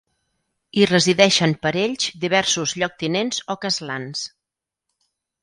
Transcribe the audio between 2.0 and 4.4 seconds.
diversos lloctinents o castlans.